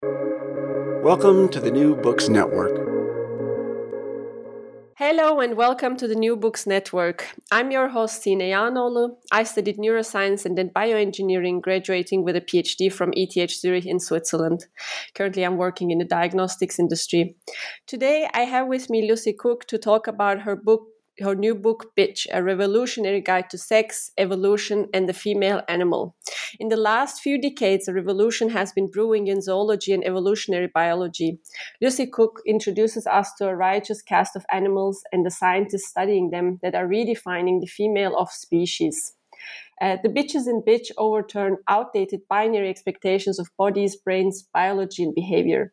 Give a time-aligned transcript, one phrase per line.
[0.00, 2.70] Welcome to the New Books Network.
[4.96, 7.26] Hello and welcome to the New Books Network.
[7.50, 9.16] I'm your host, Sine Yaganoglu.
[9.32, 14.66] I studied neuroscience and then bioengineering, graduating with a PhD from ETH Zurich in Switzerland.
[15.14, 17.34] Currently, I'm working in the diagnostics industry.
[17.88, 20.86] Today, I have with me Lucy Cooke to talk about her book
[21.20, 26.16] her new book, Bitch, A Revolutionary Guide to Sex, Evolution, and the Female Animal.
[26.58, 31.38] In the last few decades, a revolution has been brewing in zoology and evolutionary biology.
[31.80, 36.58] Lucy Cooke introduces us to a righteous cast of animals and the scientists studying them
[36.62, 39.14] that are redefining the female of species.
[39.80, 45.72] Uh, the bitches in bitch overturn outdated binary expectations of bodies, brains, biology, and behavior.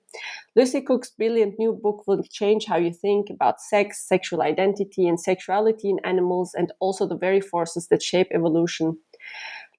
[0.55, 5.19] Lucy Cooke's brilliant new book will change how you think about sex, sexual identity, and
[5.19, 8.97] sexuality in animals, and also the very forces that shape evolution.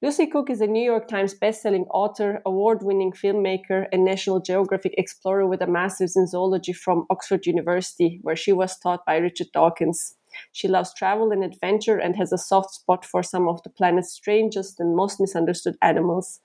[0.03, 4.93] Lucy Cooke is a New York Times bestselling author, award winning filmmaker, and National Geographic
[4.99, 9.47] explorer with a master's in zoology from Oxford University, where she was taught by Richard
[9.55, 10.15] Dawkins.
[10.53, 14.13] She loves travel and adventure and has a soft spot for some of the planet's
[14.13, 16.41] strangest and most misunderstood animals.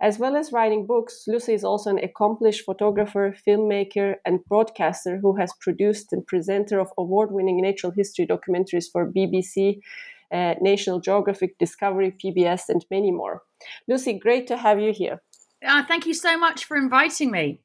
[0.00, 5.36] As well as writing books, Lucy is also an accomplished photographer, filmmaker, and broadcaster who
[5.36, 9.80] has produced and presenter of award-winning natural history documentaries for BBC,
[10.32, 13.42] uh, National Geographic, Discovery, PBS, and many more.
[13.86, 15.20] Lucy, great to have you here.
[15.64, 17.60] Uh, thank you so much for inviting me.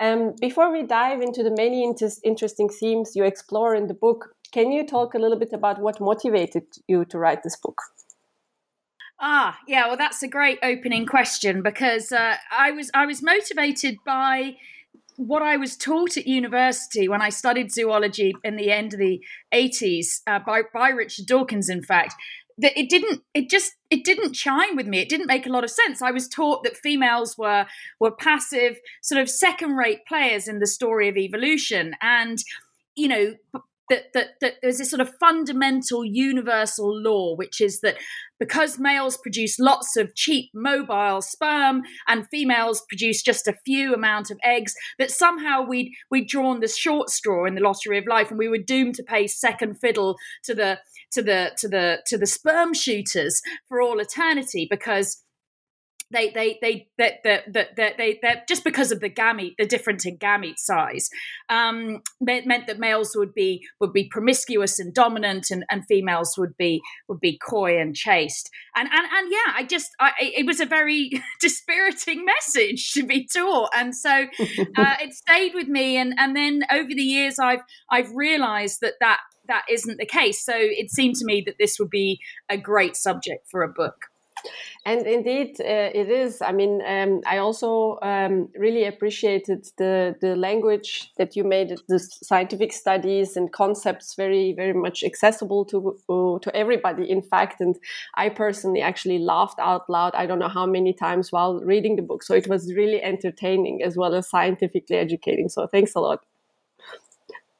[0.00, 4.34] Um, before we dive into the many inter- interesting themes you explore in the book,
[4.52, 7.80] can you talk a little bit about what motivated you to write this book?
[9.20, 9.86] Ah, yeah.
[9.86, 14.56] Well, that's a great opening question because uh, I was I was motivated by
[15.16, 19.20] what I was taught at university when I studied zoology in the end of the
[19.52, 21.68] eighties uh, by by Richard Dawkins.
[21.68, 22.14] In fact,
[22.58, 25.64] that it didn't it just it didn't chime with me it didn't make a lot
[25.64, 27.66] of sense i was taught that females were
[27.98, 32.44] were passive sort of second rate players in the story of evolution and
[32.94, 33.34] you know
[33.92, 37.96] that, that, that there's this sort of fundamental universal law, which is that
[38.40, 44.30] because males produce lots of cheap mobile sperm and females produce just a few amount
[44.30, 48.30] of eggs, that somehow we'd we'd drawn the short straw in the lottery of life,
[48.30, 50.78] and we were doomed to pay second fiddle to the
[51.10, 55.22] to the to the to the sperm shooters for all eternity because
[56.12, 59.66] they they they that that that they, they, they just because of the gamete the
[59.66, 61.08] difference in gamete size
[61.48, 66.34] um meant, meant that males would be would be promiscuous and dominant and, and females
[66.38, 68.50] would be would be coy and chaste.
[68.76, 73.26] And and and yeah i just I, it was a very dispiriting message to be
[73.26, 73.70] taught.
[73.76, 74.10] And so
[74.76, 75.96] uh, it stayed with me.
[75.96, 80.44] And and then over the years i've i've realized that that that isn't the case.
[80.44, 84.06] So it seemed to me that this would be a great subject for a book
[84.84, 86.42] and indeed, uh, it is.
[86.42, 91.98] I mean, um, I also um, really appreciated the the language that you made the
[91.98, 97.08] scientific studies and concepts very very much accessible to uh, to everybody.
[97.08, 97.76] In fact, and
[98.14, 100.14] I personally actually laughed out loud.
[100.14, 102.22] I don't know how many times while reading the book.
[102.22, 105.48] So it was really entertaining as well as scientifically educating.
[105.48, 106.24] So thanks a lot.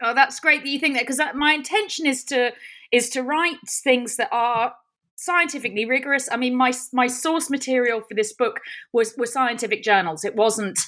[0.03, 2.53] Oh, that's great that you think that because my intention is to
[2.91, 4.75] is to write things that are
[5.25, 6.29] scientifically rigorous.
[6.31, 8.61] I mean, my my source material for this book
[8.93, 10.25] was were scientific journals.
[10.25, 10.79] It wasn't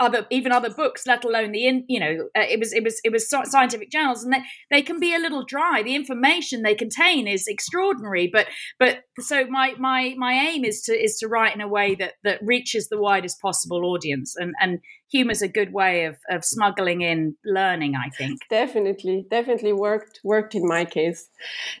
[0.00, 3.00] other even other books let alone the in you know uh, it was it was
[3.04, 5.82] it was scientific journals and they, they can be a little dry.
[5.82, 8.46] The information they contain is extraordinary but
[8.78, 12.14] but so my my my aim is to is to write in a way that
[12.24, 17.02] that reaches the widest possible audience and and humor's a good way of of smuggling
[17.02, 18.40] in learning i think.
[18.48, 21.28] Definitely definitely worked worked in my case.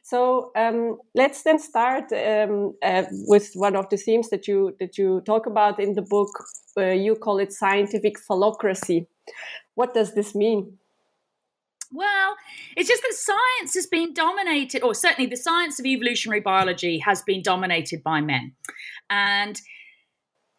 [0.02, 4.98] So um, let's then start um, uh, with one of the themes that you that
[4.98, 6.30] you talk about in the book
[6.76, 9.06] uh, you call it scientific phallocracy.
[9.74, 10.78] What does this mean?
[11.92, 12.36] Well,
[12.76, 17.22] it's just that science has been dominated, or certainly the science of evolutionary biology has
[17.22, 18.52] been dominated by men,
[19.08, 19.60] and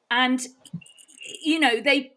[0.09, 0.45] and
[1.41, 2.11] you know they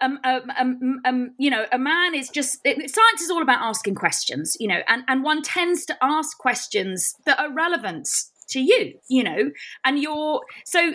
[0.00, 3.94] um, um, um, you know, a man is just it, science is all about asking
[3.94, 8.08] questions, you know, and and one tends to ask questions that are relevant
[8.48, 9.50] to you, you know,
[9.84, 10.94] and you're so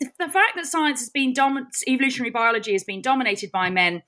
[0.00, 4.02] the, fact that science has been dominant, evolutionary biology has been dominated by men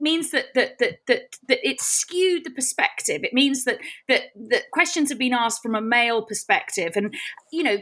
[0.00, 3.22] means that that that that that it's skewed the perspective.
[3.24, 3.78] It means that
[4.08, 7.14] that that questions have been asked from a male perspective, and
[7.52, 7.78] you know,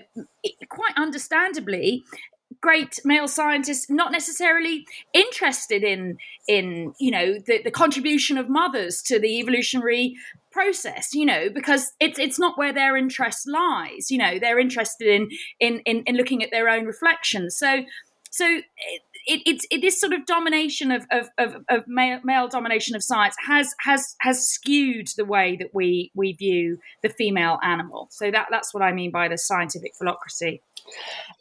[0.69, 2.04] quite understandably,
[2.60, 9.02] great male scientists not necessarily interested in in you know the, the contribution of mothers
[9.02, 10.14] to the evolutionary
[10.50, 15.08] process you know because it's it's not where their interest lies you know they're interested
[15.08, 17.56] in in in, in looking at their own reflections.
[17.56, 17.82] So
[18.31, 18.99] so eh,
[19.31, 22.97] it, it, it's it, this sort of domination of of, of, of male, male, domination
[22.97, 28.09] of science has has has skewed the way that we we view the female animal.
[28.11, 30.61] So that that's what I mean by the scientific phallocracy.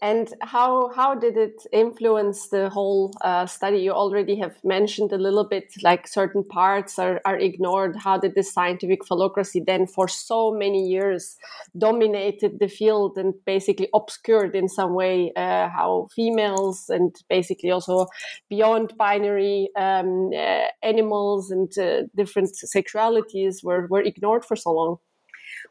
[0.02, 3.80] And how how did it influence the whole uh, study?
[3.80, 7.96] You already have mentioned a little bit, like certain parts are, are ignored.
[7.98, 11.38] How did this scientific phallocracy then, for so many years,
[11.78, 18.08] dominated the field and basically obscured in some way uh, how females and basically also
[18.50, 24.98] beyond binary um, uh, animals and uh, different sexualities were were ignored for so long?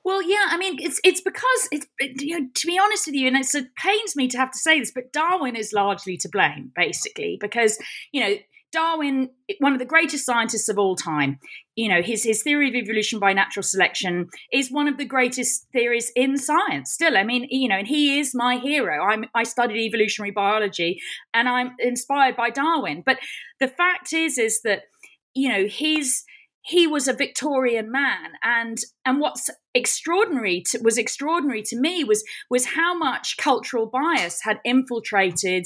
[0.04, 3.26] Well, yeah, I mean, it's it's because it's you know, to be honest with you,
[3.26, 6.72] and it pains me to have to say this, but Darwin is largely to blame,
[6.74, 7.78] basically, because
[8.12, 8.34] you know
[8.70, 9.30] Darwin,
[9.60, 11.38] one of the greatest scientists of all time,
[11.74, 15.66] you know, his his theory of evolution by natural selection is one of the greatest
[15.72, 16.92] theories in science.
[16.92, 19.02] Still, I mean, you know, and he is my hero.
[19.04, 21.00] I'm I studied evolutionary biology,
[21.32, 23.02] and I'm inspired by Darwin.
[23.04, 23.18] But
[23.58, 24.82] the fact is, is that
[25.34, 26.24] you know his
[26.68, 32.22] he was a Victorian man, and and what's extraordinary to, was extraordinary to me was
[32.50, 35.64] was how much cultural bias had infiltrated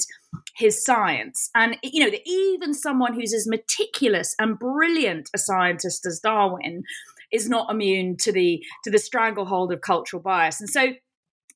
[0.55, 6.21] his science, and you know even someone who's as meticulous and brilliant a scientist as
[6.21, 6.83] Darwin
[7.31, 10.93] is not immune to the to the stranglehold of cultural bias, and so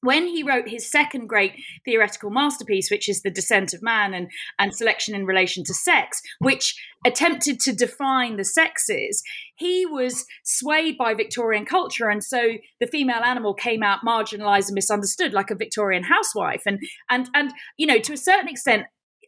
[0.01, 1.53] when he wrote his second great
[1.83, 4.29] theoretical masterpiece, which is The Descent of Man and,
[4.59, 9.23] and Selection in Relation to Sex, which attempted to define the sexes,
[9.55, 12.09] he was swayed by Victorian culture.
[12.09, 16.63] And so the female animal came out marginalized and misunderstood, like a Victorian housewife.
[16.65, 16.79] And,
[17.09, 18.83] and, and you know, to a certain extent,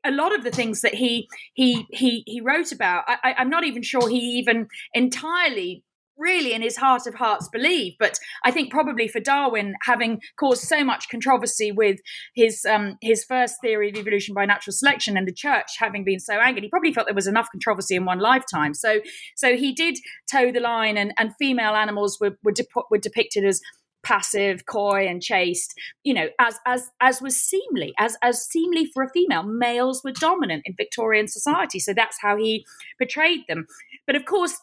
[0.06, 3.65] a lot of the things that he he he he wrote about, I, I'm not
[3.65, 5.83] even sure he even entirely
[6.19, 7.94] really in his heart of hearts believe.
[8.00, 12.00] But I think probably for Darwin, having caused so much controversy with
[12.36, 16.19] his um, his first theory of evolution by natural selection and the church having been
[16.19, 18.74] so angered, he probably felt there was enough controversy in one lifetime.
[18.74, 19.00] So
[19.36, 19.98] so he did
[20.31, 23.62] toe the line, and, and female animals were were, de- were depicted as
[24.04, 25.74] passive, coy, and chaste,
[26.04, 29.44] you know, as as as was seemly, as as seemly for a female.
[29.44, 32.65] Males were dominant in Victorian society, so that's how he
[33.00, 33.65] portrayed them.
[34.07, 34.56] But of course,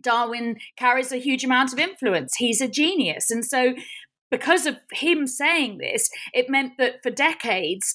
[0.00, 2.36] Darwin carries a huge amount of influence.
[2.36, 3.30] He's a genius.
[3.30, 3.74] And so,
[4.30, 7.94] because of him saying this, it meant that for decades,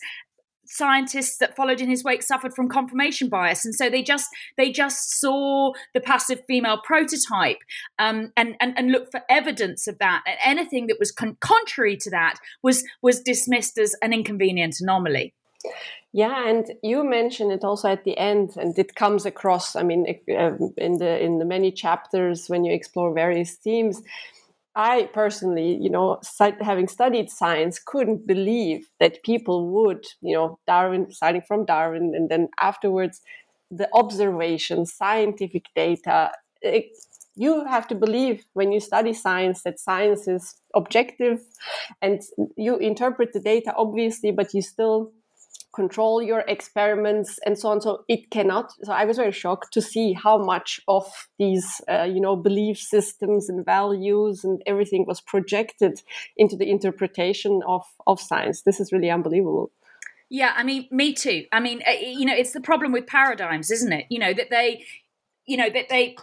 [0.68, 4.72] scientists that followed in his wake suffered from confirmation bias and so they just they
[4.72, 7.58] just saw the passive female prototype
[8.00, 11.96] um, and, and and looked for evidence of that and anything that was con- contrary
[11.96, 15.34] to that was was dismissed as an inconvenient anomaly
[16.16, 19.76] yeah, and you mentioned it also at the end, and it comes across.
[19.76, 20.06] I mean,
[20.40, 24.02] um, in the in the many chapters when you explore various themes.
[24.78, 26.22] I personally, you know,
[26.62, 32.30] having studied science, couldn't believe that people would, you know, Darwin, starting from Darwin, and
[32.30, 33.22] then afterwards,
[33.70, 36.32] the observations, scientific data.
[36.62, 36.92] It,
[37.36, 41.42] you have to believe when you study science that science is objective
[42.02, 42.22] and
[42.56, 45.12] you interpret the data obviously but you still
[45.76, 47.82] control your experiments and so on.
[47.82, 51.06] So it cannot so i was very shocked to see how much of
[51.38, 56.02] these uh, you know belief systems and values and everything was projected
[56.38, 58.62] into the interpretation of of science.
[58.62, 59.72] This is really unbelievable.
[60.30, 61.46] Yeah i mean me too.
[61.52, 64.06] I mean uh, you know it's the problem with paradigms isn't it?
[64.10, 64.84] You know that they
[65.46, 66.16] you know that they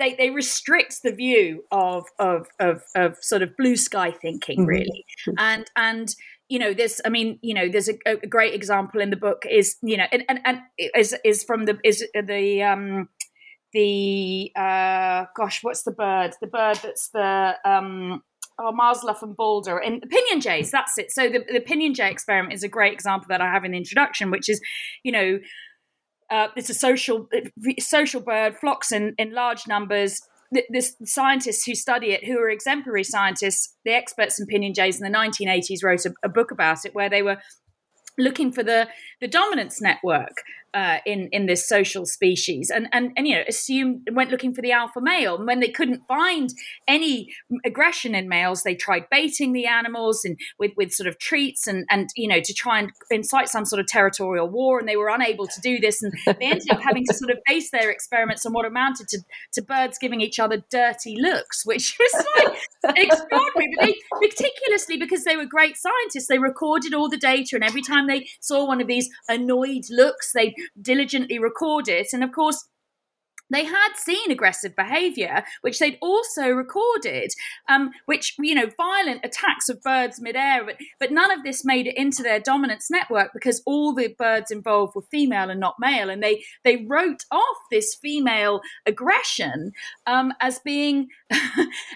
[0.00, 4.68] they, they restrict the view of, of of of sort of blue sky thinking mm-hmm.
[4.68, 5.04] really.
[5.28, 5.38] Mm-hmm.
[5.38, 6.16] and and
[6.50, 9.44] you know this i mean you know there's a, a, great example in the book
[9.48, 13.08] is you know and and, and is is from the is the um
[13.72, 16.32] the uh gosh what's the bird?
[16.40, 18.22] The bird that's the um
[18.58, 21.12] oh Marzluff and Balda and the pinyon jays that's it.
[21.12, 23.78] So the, the pinyon jay experiment is a great example that i have in the
[23.78, 24.60] introduction which is
[25.04, 25.38] you know
[26.30, 27.28] uh, it's a social
[27.80, 30.20] social bird flocks in, in large numbers
[30.52, 35.10] the, scientists who study it, who are exemplary scientists, the experts in pinyon jays in
[35.10, 37.38] the 1980s wrote a, a book about it where they were
[38.18, 38.88] looking for the,
[39.20, 40.34] the dominance network
[40.72, 44.62] uh, in in this social species, and and and you know assumed went looking for
[44.62, 45.36] the alpha male.
[45.36, 46.52] And when they couldn't find
[46.86, 47.28] any
[47.64, 51.86] aggression in males, they tried baiting the animals and with with sort of treats and
[51.90, 54.78] and you know to try and incite some sort of territorial war.
[54.78, 57.38] And they were unable to do this, and they ended up having to sort of
[57.46, 59.18] base their experiments on what amounted to
[59.54, 63.74] to birds giving each other dirty looks, which was like extraordinary.
[63.76, 67.82] But they, meticulously because they were great scientists, they recorded all the data, and every
[67.82, 72.08] time they saw one of these annoyed looks, they diligently record it.
[72.12, 72.68] And of course,
[73.50, 77.30] they had seen aggressive behavior, which they'd also recorded,
[77.68, 81.86] um, which, you know, violent attacks of birds midair, but, but none of this made
[81.86, 86.08] it into their dominance network because all the birds involved were female and not male.
[86.08, 89.72] And they, they wrote off this female aggression
[90.06, 91.08] um, as being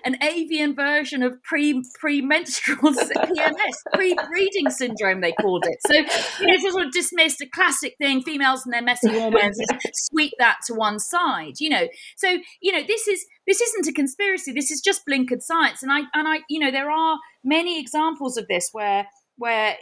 [0.05, 5.79] an avian version of pre premenstrual PMS, pre breeding syndrome, they called it.
[5.87, 9.59] So, you know, sort of dismissed a classic thing females and their messy hormones,
[9.93, 11.89] sweep that to one side side you know?
[12.17, 15.83] So you know this is this isn't a conspiracy this is just blinkered science.
[15.83, 19.77] And i and i you know there are many examples of this where where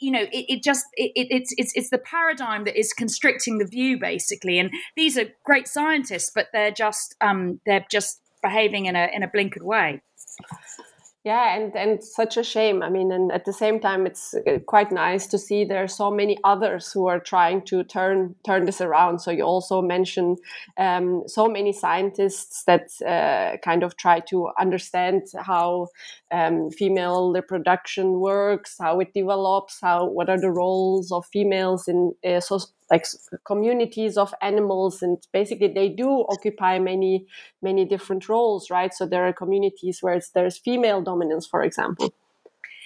[0.00, 3.66] you know it, it just it, it's it's it's the paradigm that is constricting the
[3.66, 4.58] view basically.
[4.58, 9.22] And these are great scientists but they're just um they're just behaving in a in
[9.22, 10.02] a blinkered way
[11.24, 12.82] yeah, and and such a shame.
[12.82, 15.88] I mean, and at the same time, it's uh, quite nice to see there are
[15.88, 19.20] so many others who are trying to turn turn this around.
[19.20, 20.36] So you also mentioned
[20.76, 25.88] um, so many scientists that uh, kind of try to understand how
[26.30, 32.12] um, female reproduction works, how it develops, how what are the roles of females in
[32.22, 32.58] uh, so,
[32.90, 33.06] like
[33.44, 37.26] communities of animals and basically they do occupy many
[37.62, 42.12] many different roles right so there are communities where there's female dominance for example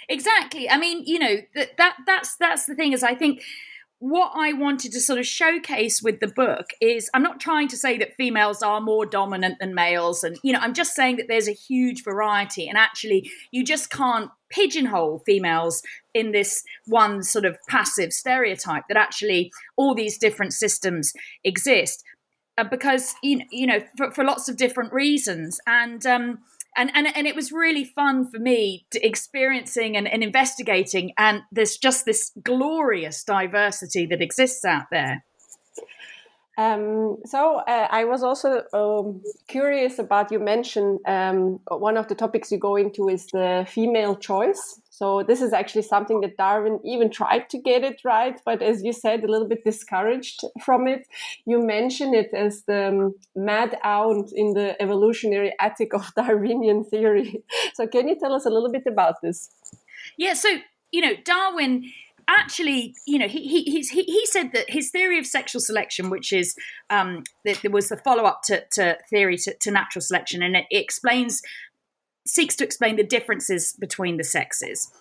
[0.08, 3.42] exactly i mean you know that, that that's that's the thing is i think
[4.00, 7.76] what I wanted to sort of showcase with the book is I'm not trying to
[7.76, 10.22] say that females are more dominant than males.
[10.22, 12.68] And, you know, I'm just saying that there's a huge variety.
[12.68, 15.82] And actually, you just can't pigeonhole females
[16.18, 21.12] in this one sort of passive stereotype that actually all these different systems
[21.44, 22.02] exist.
[22.56, 25.60] Uh, because, you know, you know for, for lots of different reasons.
[25.66, 26.38] And, um,
[26.76, 31.76] and and and it was really fun for me experiencing and, and investigating and there's
[31.76, 35.24] just this glorious diversity that exists out there
[36.58, 42.16] um, so uh, I was also um, curious about you mentioned um, one of the
[42.16, 44.80] topics you go into is the female choice.
[44.90, 48.82] So this is actually something that Darwin even tried to get it right, but as
[48.82, 51.06] you said, a little bit discouraged from it.
[51.46, 57.44] You mention it as the um, mad aunt in the evolutionary attic of Darwinian theory.
[57.74, 59.50] So can you tell us a little bit about this?
[60.16, 60.48] Yeah, so
[60.90, 61.84] you know, Darwin
[62.28, 66.32] actually, you know, he he he he said that his theory of sexual selection, which
[66.32, 66.54] is
[66.90, 70.56] um, that there was the follow up to, to theory to, to, natural selection, and
[70.56, 71.42] it, explains
[72.26, 74.92] seeks to explain the differences between the sexes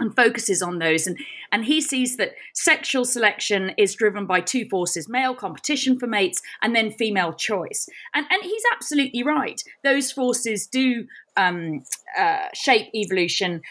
[0.00, 1.06] and focuses on those.
[1.06, 1.18] And
[1.52, 6.40] and he sees that sexual selection is driven by two forces male competition for mates
[6.62, 7.88] and then female choice.
[8.14, 9.62] And and he's absolutely right.
[9.84, 11.82] Those forces do um,
[12.18, 13.62] uh, shape evolution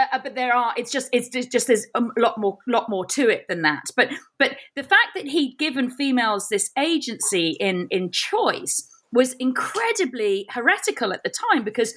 [0.00, 3.04] uh, uh, but there are it's just it's just there's a lot more lot more
[3.06, 3.84] to it than that.
[3.96, 10.46] But but the fact that he'd given females this agency in in choice was incredibly
[10.50, 11.94] heretical at the time because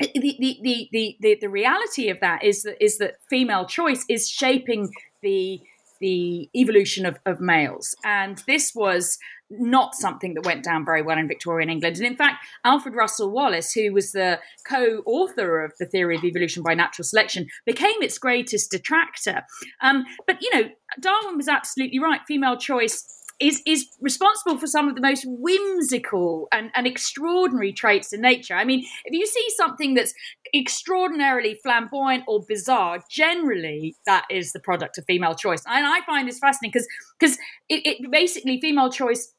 [0.00, 4.28] the, the, the, the, the reality of that is that is that female choice is
[4.28, 4.90] shaping
[5.22, 5.60] the
[6.00, 7.94] the evolution of, of males.
[8.04, 9.18] And this was
[9.50, 11.96] not something that went down very well in Victorian England.
[11.96, 16.24] And in fact, Alfred Russel Wallace, who was the co author of the theory of
[16.24, 19.42] evolution by natural selection, became its greatest detractor.
[19.80, 20.68] Um, but, you know,
[21.00, 22.20] Darwin was absolutely right.
[22.26, 23.04] Female choice
[23.44, 28.54] is is responsible for some of the most whimsical and, and extraordinary traits in nature.
[28.54, 30.14] I mean, if you see something that's
[30.54, 35.62] extraordinarily flamboyant or bizarre, generally that is the product of female choice.
[35.66, 36.88] And I find this fascinating because
[37.20, 37.36] because
[37.68, 39.34] it, it basically female choice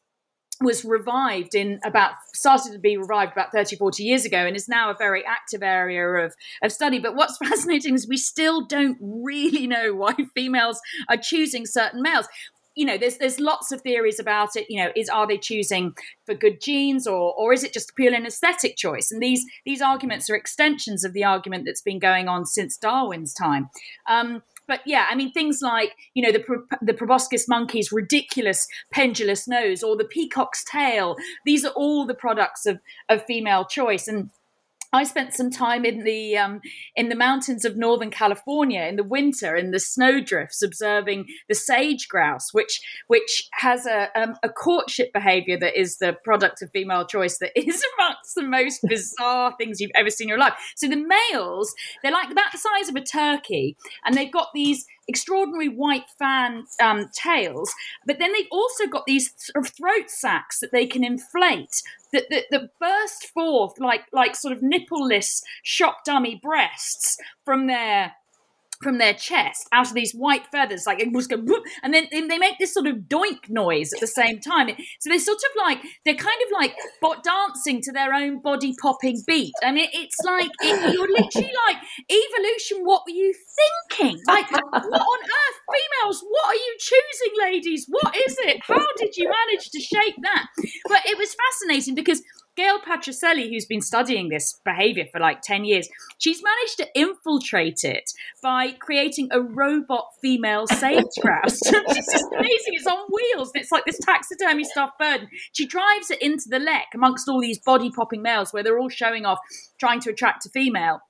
[0.62, 4.69] was revived in about started to be revived about 30 40 years ago and is
[4.69, 6.33] now a very active area of,
[6.63, 11.65] of study but what's fascinating is we still don't really know why females are choosing
[11.65, 12.27] certain males
[12.75, 15.96] you know there's there's lots of theories about it you know is are they choosing
[16.25, 19.82] for good genes or or is it just purely an aesthetic choice and these these
[19.82, 23.70] arguments are extensions of the argument that's been going on since darwin's time
[24.08, 26.44] um, but yeah, I mean things like you know the
[26.82, 31.15] the proboscis monkey's ridiculous pendulous nose or the peacock's tail.
[31.46, 32.79] These are all the products of
[33.10, 34.32] of female choice, and
[34.95, 36.61] I spent some time in the um,
[36.95, 42.07] in the mountains of Northern California in the winter in the snowdrifts, observing the sage
[42.07, 47.05] grouse, which which has a um, a courtship behaviour that is the product of female
[47.05, 50.53] choice that is amongst the most bizarre things you've ever seen in your life.
[50.75, 50.95] So the
[51.31, 53.75] males, they're like about the size of a turkey,
[54.05, 57.74] and they've got these extraordinary white fan um, tails,
[58.05, 61.81] but then they've also got these sort of throat sacs that they can inflate
[62.12, 68.13] that, that, that burst forth like like sort of nippleless shock dummy breasts from their
[68.82, 71.48] from their chest out of these white feathers, like it was going,
[71.84, 74.70] and then they make this sort of doink noise at the same time.
[75.00, 78.75] So they're sort of like they're kind of like bot dancing to their own body
[78.82, 79.53] popping beat.
[79.63, 81.77] I mean, it's like it, you're literally like
[82.10, 82.84] evolution.
[82.84, 83.34] What were you
[83.89, 84.20] thinking?
[84.27, 86.24] Like what on earth, females?
[86.27, 87.86] What are you choosing, ladies?
[87.88, 88.62] What is it?
[88.63, 90.48] How did you manage to shape that?
[90.88, 92.22] But it was fascinating because
[92.55, 97.83] Gail Patricelli, who's been studying this behavior for like 10 years, she's managed to infiltrate
[97.83, 101.59] it by creating a robot female sage grouse.
[101.63, 102.74] it's just amazing.
[102.74, 103.51] It's on wheels.
[103.53, 105.27] And it's like this taxidermy stuffed bird.
[105.51, 108.89] She drives it into the lek amongst all these body popping males where they're all
[108.89, 109.39] showing off,
[109.77, 111.01] trying to attract a female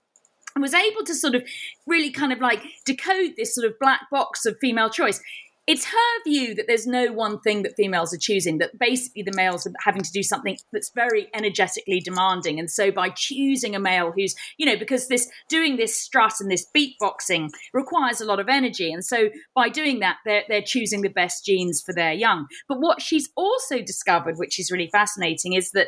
[0.56, 1.44] and was able to sort of
[1.86, 5.20] really kind of like decode this sort of black box of female choice
[5.68, 9.34] it's her view that there's no one thing that females are choosing, that basically the
[9.36, 12.60] males are having to do something that's very energetically demanding.
[12.60, 16.52] And so by choosing a male who's, you know, because this doing this strut and
[16.52, 18.94] this beatboxing requires a lot of energy.
[18.94, 22.46] And so by doing that, they're, they're choosing the best genes for their young.
[22.68, 25.88] But what she's also discovered, which is really fascinating, is that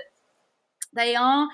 [0.96, 1.50] they are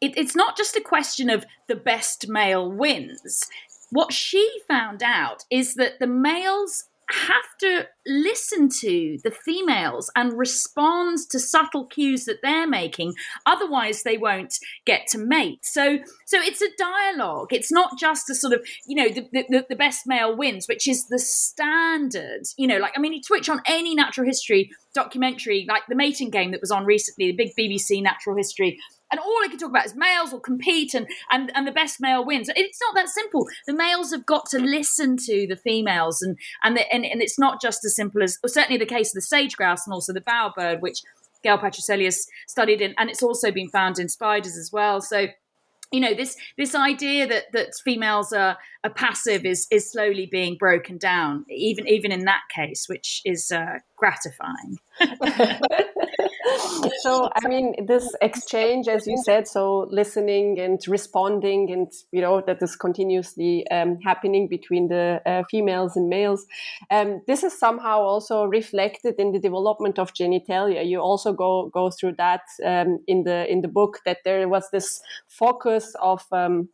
[0.00, 3.48] it, it's not just a question of the best male wins.
[3.90, 10.38] What she found out is that the males have to listen to the females and
[10.38, 13.14] respond to subtle cues that they're making.
[13.46, 15.64] Otherwise they won't get to mate.
[15.64, 17.52] So so it's a dialogue.
[17.52, 20.86] It's not just a sort of you know the, the, the best male wins which
[20.86, 22.42] is the standard.
[22.56, 26.30] You know like i mean you twitch on any natural history documentary like the mating
[26.30, 28.78] game that was on recently the big bbc natural history
[29.10, 32.00] and all I can talk about is males will compete and, and, and the best
[32.00, 32.50] male wins.
[32.54, 33.46] It's not that simple.
[33.66, 37.38] The males have got to listen to the females, and and, the, and, and it's
[37.38, 40.20] not just as simple as certainly the case of the sage grouse and also the
[40.20, 41.02] bowerbird, which
[41.42, 45.00] Gail has studied in, and it's also been found in spiders as well.
[45.00, 45.28] So
[45.92, 50.56] you know this this idea that that females are, are passive is is slowly being
[50.58, 54.78] broken down even even in that case which is uh, gratifying.
[57.02, 62.42] So i mean this exchange as you said so listening and responding and you know
[62.46, 66.46] that is continuously um, happening between the uh, females and males
[66.90, 70.86] um, this is somehow also reflected in the development of genitalia.
[70.86, 74.70] You also go go through that um, in the in the book that there was
[74.70, 76.68] this focus of um,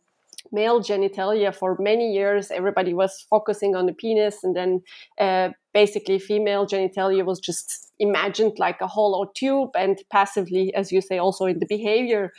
[0.51, 2.51] male genitalia for many years.
[2.51, 4.81] Everybody was focusing on the penis and then
[5.19, 11.01] uh, basically female genitalia was just imagined like a hollow tube and passively as you
[11.01, 12.31] say also in the behavior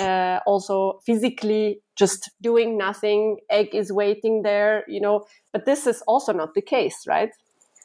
[0.00, 6.02] uh, also physically just doing nothing egg is waiting there you know but this is
[6.06, 7.30] also not the case right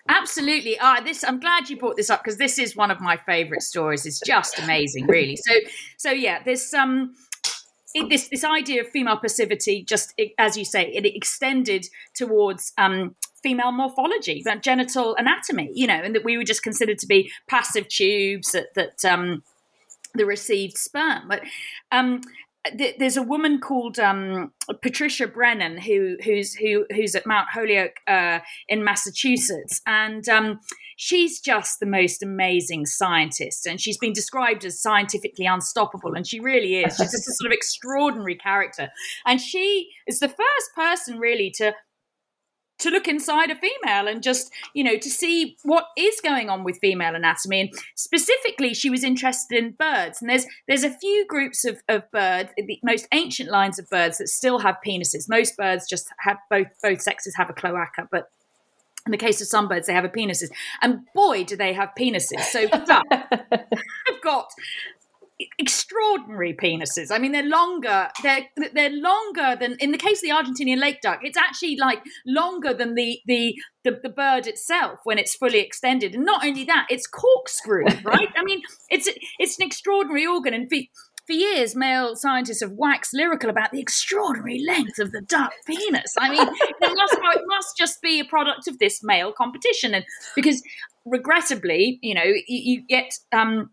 [0.10, 0.78] Absolutely.
[0.82, 3.62] Ah, this I'm glad you brought this up because this is one of my favorite
[3.62, 4.06] stories.
[4.06, 5.38] It's just amazing, really.
[5.38, 5.54] So,
[5.96, 7.14] so yeah, this um,
[7.94, 11.86] it, this this idea of female passivity, just as you say, it extended
[12.16, 17.08] towards um, female morphology, genital anatomy, you know, and that we were just considered to
[17.08, 19.44] be passive tubes that that um,
[20.16, 21.28] the received sperm.
[21.28, 21.42] But
[21.92, 22.22] um,
[22.78, 24.52] th- there's a woman called um,
[24.82, 30.60] Patricia Brennan who who's who who's at Mount Holyoke uh, in Massachusetts, and um,
[30.96, 36.40] she's just the most amazing scientist, and she's been described as scientifically unstoppable, and she
[36.40, 36.96] really is.
[36.96, 38.90] She's just a sort of extraordinary character,
[39.26, 41.74] and she is the first person really to
[42.80, 46.64] to look inside a female and just you know to see what is going on
[46.64, 47.62] with female anatomy.
[47.62, 50.22] And specifically she was interested in birds.
[50.22, 54.18] And there's there's a few groups of, of birds the most ancient lines of birds
[54.18, 55.30] that still have penises.
[55.30, 58.30] Most birds just have both both sexes have a cloaca but
[59.06, 60.50] in the case of some birds, they have a penises,
[60.82, 62.40] and boy, do they have penises!
[62.52, 64.50] So I've got
[65.58, 67.12] extraordinary penises.
[67.12, 68.10] I mean, they're longer.
[68.22, 71.20] They're they're longer than in the case of the Argentinian lake duck.
[71.24, 76.16] It's actually like longer than the the the, the bird itself when it's fully extended.
[76.16, 78.02] And not only that, it's corkscrewed.
[78.04, 78.30] Right?
[78.36, 80.54] I mean, it's it's an extraordinary organ.
[80.54, 80.78] And for,
[81.26, 86.14] for years, male scientists have waxed lyrical about the extraordinary length of the duck penis.
[86.18, 90.06] I mean, it must it must just be a product of this male competition, and
[90.36, 90.62] because
[91.06, 93.70] regrettably, you know, you, you get um,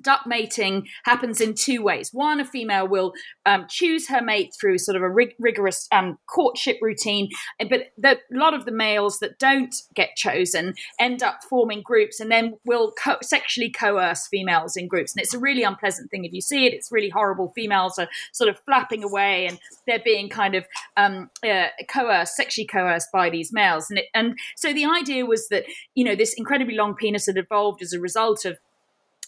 [0.00, 2.10] duck mating happens in two ways.
[2.12, 3.12] One, a female will
[3.46, 8.10] um, choose her mate through sort of a rig- rigorous um, courtship routine, but the,
[8.12, 12.54] a lot of the males that don't get chosen end up forming groups and then
[12.64, 15.14] will co- sexually coerce females in groups.
[15.14, 16.74] And it's a really unpleasant thing if you see it.
[16.74, 17.52] It's really horrible.
[17.54, 22.66] Females are sort of flapping away and they're being kind of um, uh, coerced, sexually
[22.66, 23.90] coerced by these males.
[23.90, 27.36] And, it, and so the idea was that, you know, this incredibly long penis had
[27.36, 28.58] evolved as a result of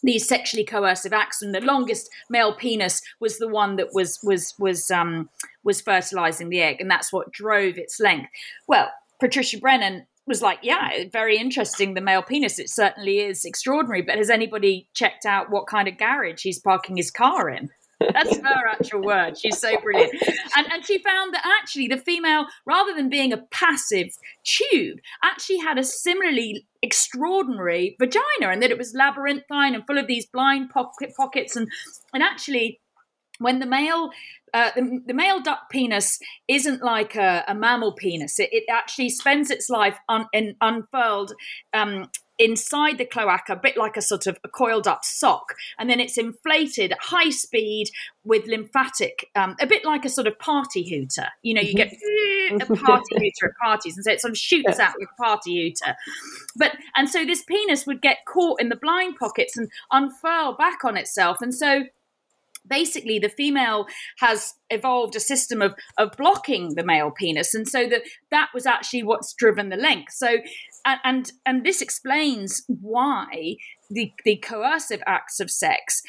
[0.02, 4.54] these sexually coercive acts and the longest male penis was the one that was was
[4.58, 5.28] was um
[5.64, 8.30] was fertilizing the egg and that's what drove its length.
[8.66, 12.58] Well patricia brennan was like yeah very interesting the male penis.
[12.58, 16.96] It certainly is extraordinary but has anybody checked out what kind of garage he's parking
[16.96, 19.38] his car in that's her actual word.
[19.38, 20.12] She's so brilliant.
[20.56, 24.08] And, and she found that actually the female, rather than being a passive
[24.44, 30.06] tube, actually had a similarly extraordinary vagina and that it was labyrinthine and full of
[30.06, 31.56] these blind pocket pockets.
[31.56, 31.68] And,
[32.14, 32.80] and actually,
[33.38, 34.10] when the male
[34.52, 38.40] uh, the, the, male duck penis isn't like a, a mammal penis.
[38.40, 41.34] It, it, actually spends its life un, in, unfurled
[41.72, 42.10] um,
[42.40, 46.00] inside the cloaca, a bit like a sort of a coiled up sock, and then
[46.00, 47.90] it's inflated at high speed
[48.24, 51.29] with lymphatic, um, a bit like a sort of party hooter.
[51.42, 52.61] You know, you get mm-hmm.
[52.72, 55.62] a party hooter at parties, and so it sort of shoots out like a party
[55.62, 55.94] hooter.
[56.57, 60.85] But and so this penis would get caught in the blind pockets and unfurl back
[60.85, 61.85] on itself, and so
[62.66, 63.87] basically the female
[64.18, 68.66] has evolved a system of of blocking the male penis and so that that was
[68.66, 70.38] actually what's driven the length so
[70.84, 73.56] and and, and this explains why
[73.90, 76.02] the the coercive acts of sex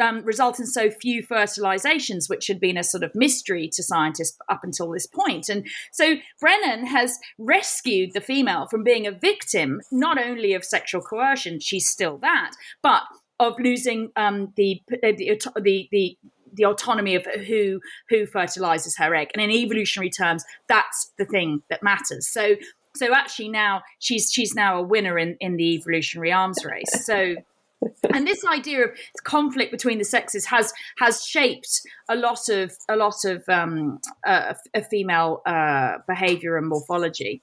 [0.00, 4.38] um, result in so few fertilizations, which had been a sort of mystery to scientists
[4.48, 5.48] up until this point.
[5.48, 11.02] And so Brennan has rescued the female from being a victim, not only of sexual
[11.02, 13.02] coercion, she's still that, but
[13.38, 16.18] of losing um, the, the, the the
[16.52, 21.62] the autonomy of who who fertilizes her egg and in evolutionary terms that's the thing
[21.70, 22.56] that matters so
[22.96, 27.34] so actually now she's she's now a winner in in the evolutionary arms race so
[28.14, 28.90] and this idea of
[29.24, 34.54] conflict between the sexes has has shaped a lot of a lot of um, uh,
[34.90, 37.42] female uh, behavior and morphology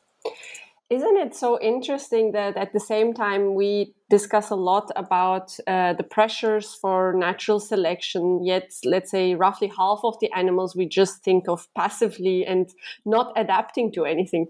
[0.90, 5.92] isn't it so interesting that at the same time we discuss a lot about uh,
[5.94, 11.24] the pressures for natural selection, yet, let's say, roughly half of the animals we just
[11.24, 12.70] think of passively and
[13.06, 14.48] not adapting to anything?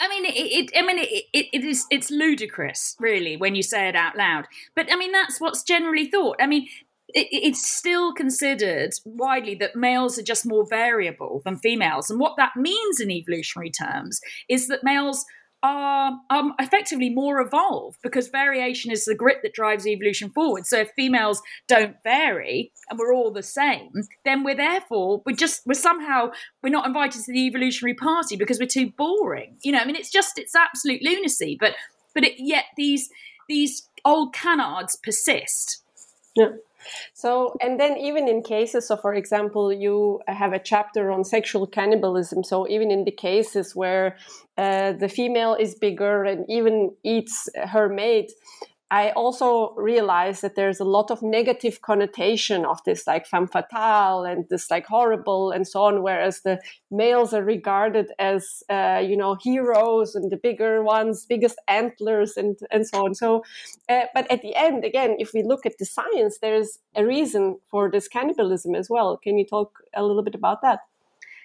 [0.00, 1.86] I mean, it, it I mean, it, it, it is.
[1.90, 4.46] It's ludicrous, really, when you say it out loud.
[4.74, 6.36] But I mean, that's what's generally thought.
[6.40, 6.68] I mean,
[7.08, 12.10] it, it's still considered widely that males are just more variable than females.
[12.10, 15.24] And what that means in evolutionary terms is that males
[15.62, 20.66] are um, effectively more evolved because variation is the grit that drives evolution forward.
[20.66, 23.90] So if females don't vary and we're all the same,
[24.24, 26.30] then we're therefore we're just we're somehow
[26.62, 29.56] we're not invited to the evolutionary party because we're too boring.
[29.62, 31.56] You know, I mean, it's just it's absolute lunacy.
[31.60, 31.74] But
[32.14, 33.10] but it, yet these
[33.48, 35.82] these old canards persist.
[36.36, 36.50] Yeah.
[37.14, 41.66] So, and then even in cases, so for example, you have a chapter on sexual
[41.66, 42.44] cannibalism.
[42.44, 44.16] So, even in the cases where
[44.58, 48.32] uh, the female is bigger and even eats her mate,
[48.92, 54.24] I also realized that there's a lot of negative connotation of this, like femme fatale
[54.24, 56.02] and this like horrible and so on.
[56.02, 61.56] Whereas the males are regarded as, uh, you know, heroes and the bigger ones, biggest
[61.68, 63.14] antlers and and so on.
[63.14, 63.44] So,
[63.88, 67.60] uh, but at the end, again, if we look at the science, there's a reason
[67.70, 69.16] for this cannibalism as well.
[69.16, 70.80] Can you talk a little bit about that?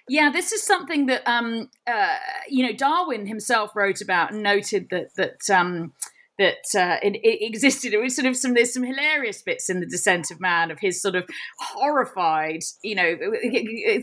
[0.08, 2.16] Yeah, this is something that um, uh,
[2.48, 5.48] you know Darwin himself wrote about and noted that that.
[5.48, 5.92] Um,
[6.38, 7.92] that uh, it, it, existed.
[7.92, 10.78] It was sort of some there's some hilarious bits in the Descent of Man of
[10.80, 11.24] his sort of
[11.58, 13.16] horrified, you know,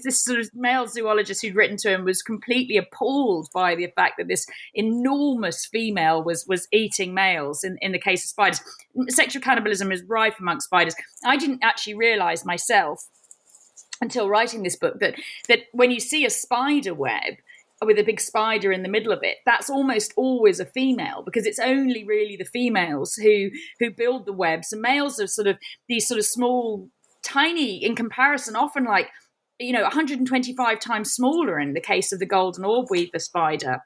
[0.03, 4.15] this sort of male zoologist who'd written to him was completely appalled by the fact
[4.17, 7.63] that this enormous female was was eating males.
[7.63, 8.61] In in the case of spiders,
[9.09, 10.95] sexual cannibalism is rife amongst spiders.
[11.23, 13.07] I didn't actually realize myself
[14.01, 15.15] until writing this book that
[15.47, 17.35] that when you see a spider web
[17.85, 21.45] with a big spider in the middle of it that's almost always a female because
[21.45, 25.57] it's only really the females who who build the webs and males are sort of
[25.87, 26.89] these sort of small
[27.23, 29.09] tiny in comparison often like
[29.59, 33.79] you know 125 times smaller in the case of the golden orb weaver spider.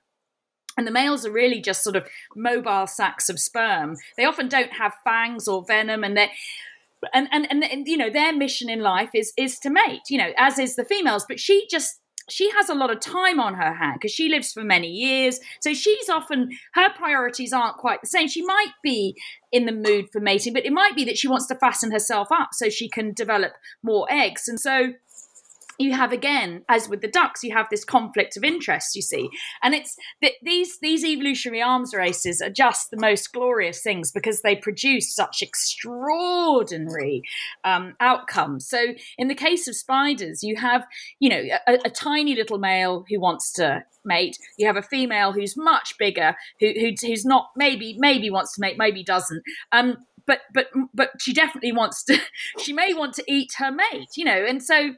[0.78, 3.96] And the males are really just sort of mobile sacks of sperm.
[4.16, 6.30] They often don't have fangs or venom and they're
[7.14, 10.18] and, and and and you know their mission in life is is to mate you
[10.18, 11.26] know as is the females.
[11.28, 12.00] But she just
[12.30, 15.40] she has a lot of time on her hand because she lives for many years.
[15.62, 18.28] So she's often, her priorities aren't quite the same.
[18.28, 19.16] She might be
[19.52, 22.28] in the mood for mating, but it might be that she wants to fasten herself
[22.32, 24.48] up so she can develop more eggs.
[24.48, 24.94] And so
[25.80, 29.30] you have again as with the ducks you have this conflict of interest you see.
[29.64, 34.42] And it's that these these evolutionary arms races are just the most glorious things because
[34.42, 37.22] they produce such extraordinary
[37.64, 38.68] um, outcomes.
[38.68, 40.86] So in the case of spiders you have
[41.20, 44.38] you know a, a tiny little male who wants to mate.
[44.58, 48.62] You have a female who's much bigger who, who who's not maybe maybe wants to
[48.62, 49.44] mate maybe doesn't.
[49.72, 52.20] Um but but but she definitely wants to
[52.60, 54.92] she may want to eat her mate you know and so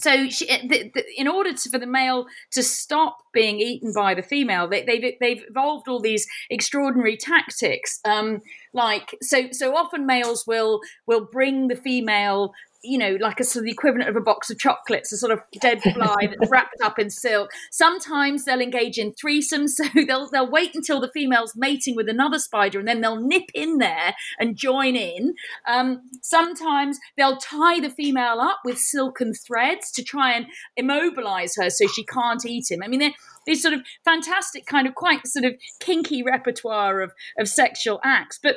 [0.00, 3.92] so she, eh, the, the, in order to, for the male to stop being eaten
[3.94, 8.00] by the female, they, have they've, they've evolved all these extraordinary tactics.
[8.04, 8.40] Um,
[8.72, 13.62] like so, so often males will will bring the female you know, like a sort
[13.62, 16.80] of the equivalent of a box of chocolates, a sort of dead fly that's wrapped
[16.82, 17.50] up in silk.
[17.70, 22.38] Sometimes they'll engage in threesomes, so they'll they'll wait until the female's mating with another
[22.38, 25.34] spider, and then they'll nip in there and join in.
[25.68, 31.70] Um, sometimes they'll tie the female up with silken threads to try and immobilize her
[31.70, 32.82] so she can't eat him.
[32.82, 33.14] I mean, they're
[33.46, 38.38] these sort of fantastic, kind of quite sort of kinky repertoire of of sexual acts,
[38.42, 38.56] but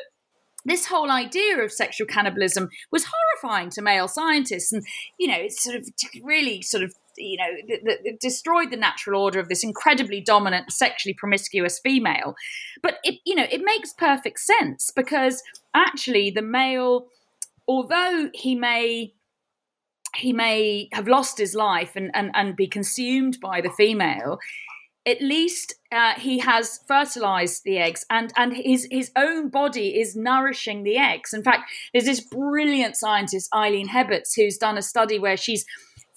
[0.65, 4.83] this whole idea of sexual cannibalism was horrifying to male scientists and
[5.17, 5.87] you know it's sort of
[6.23, 11.79] really sort of you know destroyed the natural order of this incredibly dominant sexually promiscuous
[11.79, 12.35] female.
[12.81, 17.07] But it you know it makes perfect sense because actually the male
[17.67, 19.13] although he may
[20.15, 24.37] he may have lost his life and, and, and be consumed by the female
[25.05, 30.15] at least uh, he has fertilized the eggs and and his his own body is
[30.15, 31.33] nourishing the eggs.
[31.33, 35.65] In fact there's this brilliant scientist eileen Hebets who's done a study where she's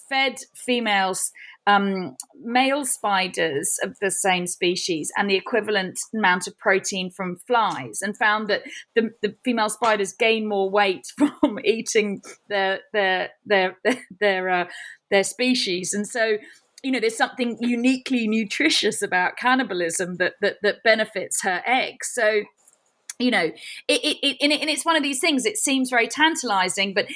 [0.09, 1.33] fed females
[1.67, 8.03] um, male spiders of the same species and the equivalent amount of protein from flies
[8.03, 8.63] and found that
[8.95, 13.77] the, the female spiders gain more weight from eating their their their
[14.21, 14.65] their, uh,
[15.11, 15.93] their species.
[15.93, 16.39] And so
[16.87, 22.43] you know there's something uniquely nutritious about cannibalism that that, that benefits her eggs so
[23.19, 23.51] you know
[23.89, 27.07] it, it, it, and it's one of these things it seems very tantalizing but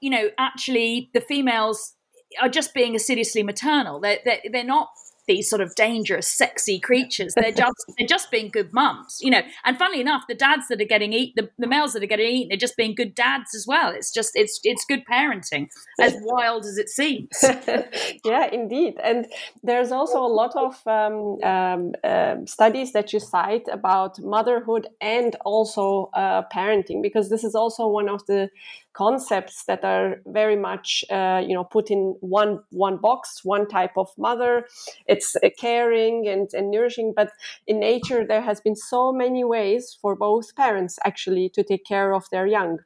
[0.00, 1.94] you know actually the females
[2.40, 4.00] are just being assiduously maternal.
[4.00, 4.88] They're, they're, they're not
[5.26, 7.34] these sort of dangerous, sexy creatures.
[7.34, 9.42] They're just they're just being good mums, you know.
[9.64, 12.26] And funnily enough, the dads that are getting eat the, the males that are getting
[12.26, 13.90] eaten are just being good dads as well.
[13.90, 15.68] It's just it's it's good parenting,
[16.00, 17.30] as wild as it seems.
[18.24, 18.98] yeah, indeed.
[19.02, 19.26] And
[19.62, 25.36] there's also a lot of um, um, uh, studies that you cite about motherhood and
[25.44, 28.50] also uh, parenting, because this is also one of the
[28.94, 33.96] concepts that are very much uh, you know put in one one box one type
[33.96, 34.66] of mother.
[35.06, 37.30] It's uh, caring and, and nourishing but
[37.66, 42.14] in nature there has been so many ways for both parents actually to take care
[42.14, 42.78] of their young.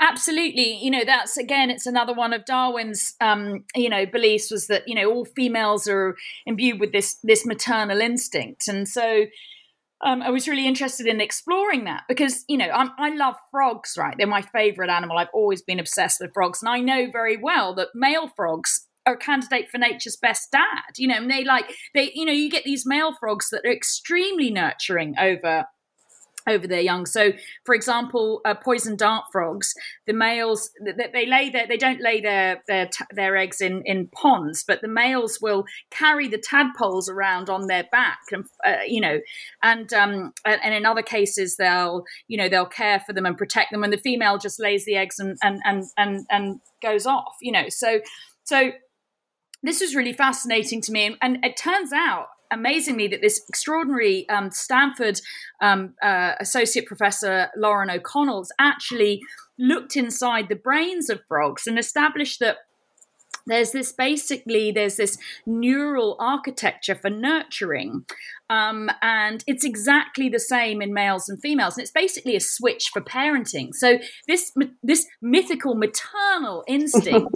[0.00, 0.78] Absolutely.
[0.80, 4.86] You know that's again it's another one of darwin's um, you know beliefs was that
[4.86, 8.68] you know all females are imbued with this this maternal instinct.
[8.68, 9.26] And so
[10.04, 13.94] um, I was really interested in exploring that because, you know, I'm, i love frogs,
[13.98, 14.14] right?
[14.16, 15.18] They're my favorite animal.
[15.18, 16.62] I've always been obsessed with frogs.
[16.62, 20.96] And I know very well that male frogs are a candidate for nature's best dad,
[20.96, 23.72] you know, and they like, they, you know, you get these male frogs that are
[23.72, 25.64] extremely nurturing over
[26.46, 27.06] over their young.
[27.06, 27.32] So,
[27.64, 29.74] for example, uh, poison dart frogs,
[30.06, 34.08] the males they, they lay their they don't lay their their their eggs in in
[34.08, 39.00] ponds, but the males will carry the tadpoles around on their back, and uh, you
[39.00, 39.18] know,
[39.62, 43.72] and um and in other cases they'll you know they'll care for them and protect
[43.72, 47.34] them, and the female just lays the eggs and and and and, and goes off,
[47.40, 47.68] you know.
[47.68, 48.00] So
[48.44, 48.72] so
[49.62, 54.50] this was really fascinating to me, and it turns out amazingly that this extraordinary um,
[54.50, 55.20] Stanford
[55.60, 59.20] um, uh, associate professor Lauren O'Connell's actually
[59.58, 62.58] looked inside the brains of frogs and established that
[63.48, 68.04] there's this basically there's this neural architecture for nurturing.
[68.50, 72.90] Um, and it's exactly the same in males and females and it's basically a switch
[72.92, 73.70] for parenting.
[73.72, 77.34] So this this mythical maternal instinct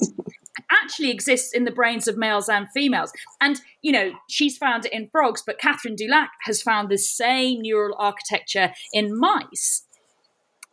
[0.73, 3.13] actually exists in the brains of males and females.
[3.41, 7.61] And, you know, she's found it in frogs, but Catherine Dulac has found the same
[7.61, 9.87] neural architecture in mice.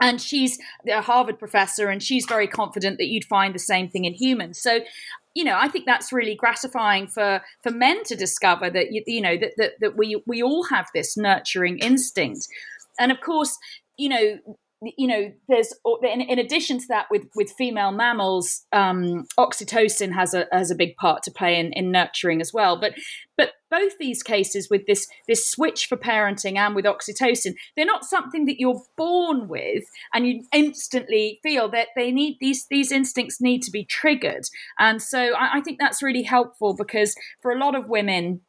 [0.01, 0.57] And she's
[0.89, 4.61] a Harvard professor, and she's very confident that you'd find the same thing in humans.
[4.61, 4.79] So,
[5.35, 9.21] you know, I think that's really gratifying for for men to discover that you, you
[9.21, 12.47] know that, that that we we all have this nurturing instinct.
[12.97, 13.57] And of course,
[13.97, 14.37] you know,
[14.81, 20.33] you know, there's in, in, addition to that, with with female mammals, um, oxytocin has
[20.33, 22.79] a has a big part to play in, in nurturing as well.
[22.79, 22.93] But
[23.37, 28.05] but both these cases with this this switch for parenting and with oxytocin, they're not
[28.05, 33.41] something that you're born with and you instantly feel that they need these these instincts
[33.41, 34.45] need to be triggered.
[34.79, 38.41] And so I, I think that's really helpful because for a lot of women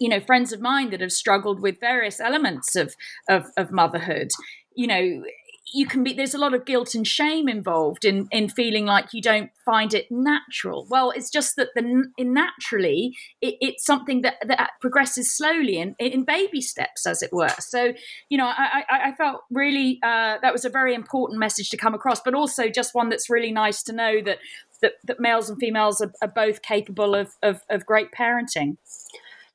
[0.00, 2.94] you know friends of mine that have struggled with various elements of
[3.28, 4.28] of, of motherhood
[4.74, 5.22] you know
[5.72, 9.12] you can be there's a lot of guilt and shame involved in in feeling like
[9.12, 10.86] you don't find it natural.
[10.90, 16.12] Well it's just that the naturally it, it's something that that progresses slowly and in,
[16.12, 17.54] in baby steps as it were.
[17.58, 17.94] So
[18.28, 21.76] you know i i, I felt really uh, that was a very important message to
[21.76, 24.38] come across but also just one that's really nice to know that
[24.82, 28.76] that, that males and females are, are both capable of, of, of great parenting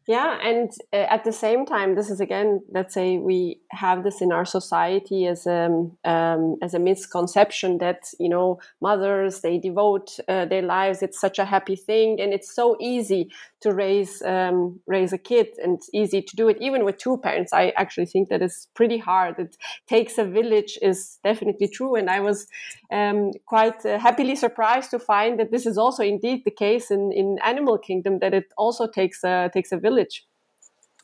[0.10, 4.22] yeah, and uh, at the same time, this is again, let's say we have this
[4.22, 9.60] in our society as a um, um, as a misconception that you know mothers they
[9.60, 11.04] devote uh, their lives.
[11.04, 13.30] It's such a happy thing, and it's so easy
[13.62, 16.58] to raise um, raise a kid and it's easy to do it.
[16.60, 19.39] Even with two parents i actually think that is pretty hard.
[19.39, 22.48] It takes a village is definitely true and i was
[22.91, 27.12] um, quite uh, happily surprised to find that this is also indeed the case in,
[27.12, 30.26] in animal kingdom that it also takes a takes a village.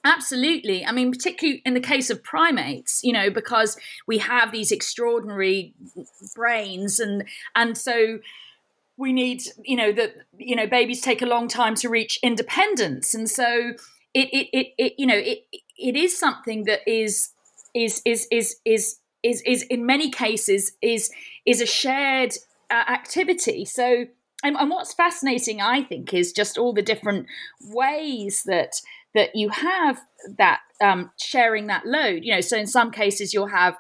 [0.06, 0.86] Absolutely.
[0.86, 5.74] I mean, particularly in the case of primates, you know, because we have these extraordinary
[6.36, 7.24] brains and
[7.56, 8.20] and so
[8.98, 13.14] we need you know that you know babies take a long time to reach independence.
[13.14, 13.74] And so
[14.14, 15.46] it it it, it you know it
[15.78, 17.32] it is something that is
[17.74, 21.12] is is is is is, is in many cases is
[21.46, 22.34] is a shared
[22.70, 23.66] uh, activity.
[23.66, 24.06] So
[24.44, 27.26] and, and what's fascinating i think is just all the different
[27.70, 28.82] ways that
[29.14, 30.02] that you have
[30.38, 32.24] that um, sharing that load.
[32.24, 33.78] You know so in some cases you'll have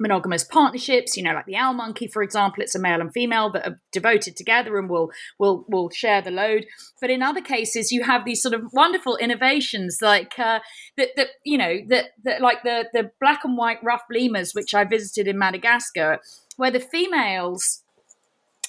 [0.00, 3.50] monogamous partnerships you know like the owl monkey for example it's a male and female
[3.50, 6.66] that are devoted together and will will will share the load.
[7.00, 10.60] But in other cases you have these sort of wonderful innovations like uh,
[10.96, 14.74] that that you know that that like the the black and white ruffed lemurs which
[14.74, 16.20] i visited in madagascar
[16.56, 17.82] where the females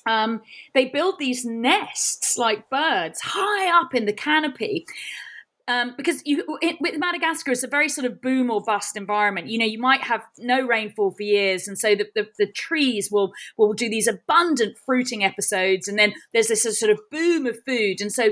[0.08, 0.42] um,
[0.74, 4.86] they build these nests like birds high up in the canopy
[5.68, 9.48] um, because you it, with Madagascar, it's a very sort of boom or bust environment.
[9.48, 13.10] You know, you might have no rainfall for years, and so the, the, the trees
[13.12, 17.58] will will do these abundant fruiting episodes, and then there's this sort of boom of
[17.66, 18.32] food, and so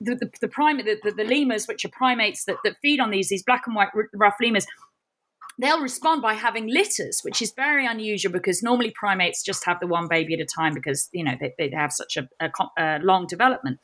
[0.00, 3.28] the the, the primate the, the, lemurs, which are primates that, that feed on these
[3.28, 4.66] these black and white ruffed lemurs,
[5.62, 9.86] they'll respond by having litters, which is very unusual because normally primates just have the
[9.86, 12.98] one baby at a time because you know they, they have such a, a, a
[13.02, 13.78] long development,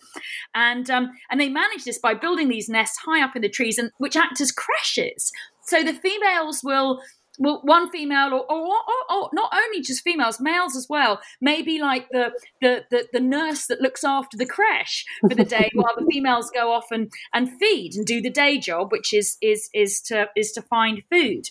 [0.55, 3.79] and um, and they manage this by building these nests high up in the trees
[3.79, 5.33] and which act as creches.
[5.63, 7.01] So the females will
[7.41, 11.79] well, one female, or, or, or, or, not only just females, males as well, maybe
[11.79, 15.95] like the, the, the, the, nurse that looks after the creche for the day, while
[15.97, 19.69] the females go off and, and feed and do the day job, which is is
[19.73, 21.45] is to is to find food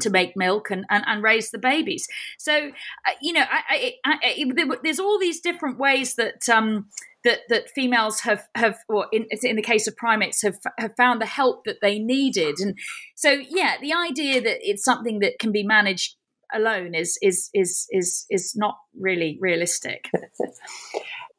[0.00, 2.06] to make milk and, and, and raise the babies.
[2.38, 6.86] So, uh, you know, I, I, I, there's all these different ways that um,
[7.24, 11.20] that that females have have, or in, in the case of primates, have have found
[11.20, 12.56] the help that they needed.
[12.60, 12.78] And
[13.14, 16.16] so, yeah, the idea that it's something that can be managed
[16.52, 20.08] alone is is is is is not really realistic.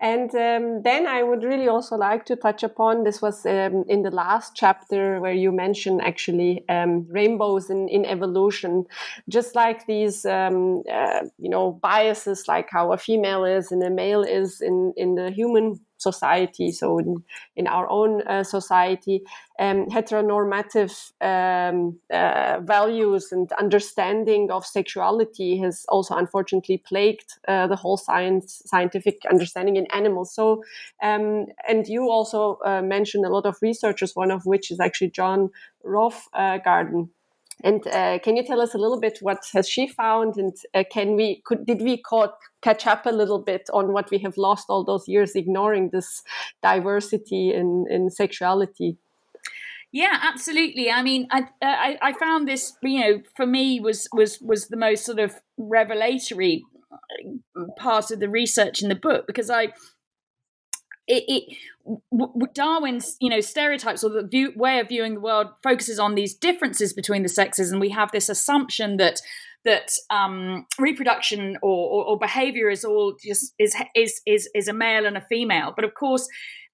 [0.01, 4.01] And um, then I would really also like to touch upon this was um, in
[4.01, 8.85] the last chapter where you mentioned actually um, rainbows in, in evolution,
[9.29, 13.91] just like these, um, uh, you know, biases, like how a female is and a
[13.91, 17.23] male is in, in the human society, so in,
[17.55, 19.23] in our own uh, society,
[19.59, 27.75] um, heteronormative um, uh, values and understanding of sexuality has also unfortunately plagued uh, the
[27.75, 30.33] whole science scientific understanding in animals.
[30.33, 30.63] So,
[31.01, 35.09] um, and you also uh, mentioned a lot of researchers, one of which is actually
[35.09, 35.49] John Joan
[35.85, 37.09] Roughgarden.
[37.63, 40.83] And uh, can you tell us a little bit what has she found, and uh,
[40.91, 44.37] can we could did we caught, catch up a little bit on what we have
[44.37, 46.23] lost all those years ignoring this
[46.61, 48.97] diversity in in sexuality?
[49.93, 50.89] Yeah, absolutely.
[50.89, 54.77] I mean, I, I, I found this, you know, for me was was was the
[54.77, 56.63] most sort of revelatory
[57.77, 59.73] part of the research in the book because I
[61.07, 61.57] it, it
[62.53, 66.35] Darwin's you know stereotypes or the view, way of viewing the world focuses on these
[66.35, 69.21] differences between the sexes, and we have this assumption that
[69.63, 74.73] that um, reproduction or, or, or, behavior is all just is is is is a
[74.73, 75.73] male and a female.
[75.75, 76.27] But of course,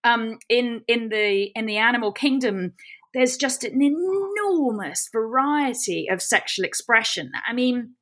[0.04, 2.74] um, in in the in the animal kingdom,
[3.14, 7.32] there's just an enormous variety of sexual expression.
[7.48, 7.96] I mean,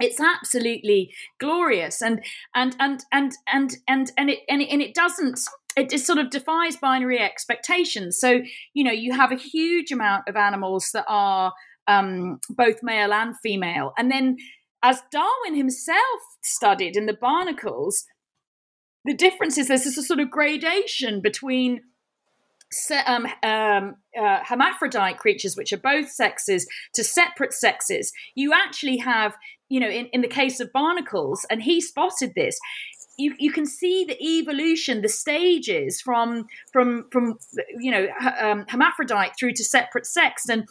[0.00, 2.24] it's absolutely glorious and
[2.54, 5.38] and and and and and and it and it, and it doesn't
[5.76, 8.40] it just sort of defies binary expectations so
[8.72, 11.52] you know you have a huge amount of animals that are
[11.86, 14.36] um, both male and female and then
[14.82, 18.04] as darwin himself studied in the barnacles
[19.04, 21.80] the difference is there's this sort of gradation between
[23.06, 29.36] um, um, uh, hermaphrodite creatures, which are both sexes, to separate sexes, you actually have,
[29.68, 32.58] you know, in, in the case of barnacles, and he spotted this.
[33.16, 37.38] You, you can see the evolution, the stages from from from
[37.78, 38.08] you know
[38.40, 40.66] um, hermaphrodite through to separate sex, and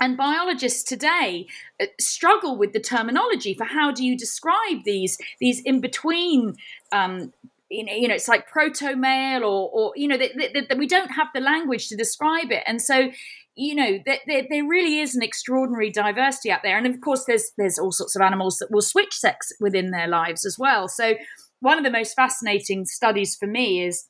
[0.00, 1.46] and biologists today
[1.80, 6.56] uh, struggle with the terminology for how do you describe these these in between
[6.92, 7.32] um,
[7.70, 11.40] you know, it's like proto male or, or you know, that we don't have the
[11.40, 12.64] language to describe it.
[12.66, 13.10] And so,
[13.54, 16.76] you know, there, there really is an extraordinary diversity out there.
[16.76, 20.08] And of course, there's there's all sorts of animals that will switch sex within their
[20.08, 20.88] lives as well.
[20.88, 21.14] So,
[21.60, 24.06] one of the most fascinating studies for me is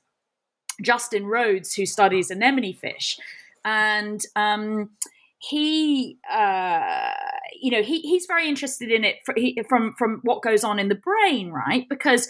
[0.83, 3.19] Justin Rhodes, who studies anemone fish,
[3.65, 4.91] and um,
[5.39, 7.11] he, uh,
[7.61, 9.17] you know, he, he's very interested in it
[9.69, 11.87] from from what goes on in the brain, right?
[11.89, 12.29] Because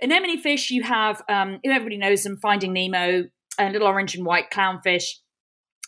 [0.00, 2.38] anemone fish, you have um, everybody knows them.
[2.40, 3.24] Finding Nemo,
[3.58, 5.04] a little orange and white clownfish.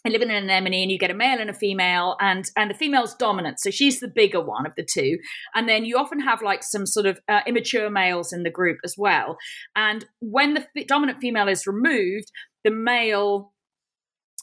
[0.04, 2.70] They live in an anemone, and you get a male and a female, and and
[2.70, 5.18] the female's dominant, so she's the bigger one of the two.
[5.54, 8.78] And then you often have like some sort of uh, immature males in the group
[8.84, 9.36] as well.
[9.76, 12.32] And when the f- dominant female is removed,
[12.64, 13.52] the male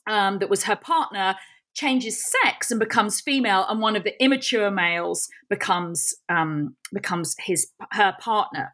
[0.07, 1.35] um, that was her partner
[1.73, 7.67] changes sex and becomes female, and one of the immature males becomes um, becomes his
[7.91, 8.73] her partner.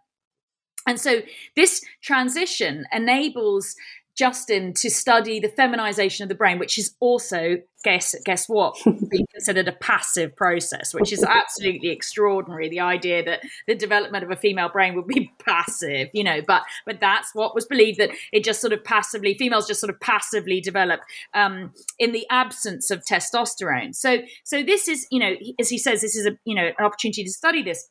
[0.85, 1.21] And so
[1.55, 3.75] this transition enables
[4.15, 9.25] Justin to study the feminization of the brain, which is also guess guess what being
[9.31, 12.69] considered a passive process, which is absolutely extraordinary.
[12.69, 16.63] The idea that the development of a female brain would be passive, you know, but
[16.85, 19.99] but that's what was believed that it just sort of passively females just sort of
[19.99, 21.01] passively develop
[21.33, 23.95] um, in the absence of testosterone.
[23.95, 26.85] So so this is you know as he says this is a you know an
[26.85, 27.89] opportunity to study this.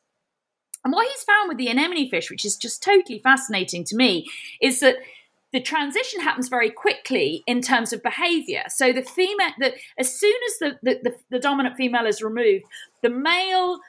[0.85, 4.25] And what he's found with the anemone fish, which is just totally fascinating to me,
[4.61, 4.97] is that
[5.53, 8.63] the transition happens very quickly in terms of behavior.
[8.69, 12.65] So the female, that as soon as the, the, the, the, dominant female is removed,
[13.03, 13.79] the male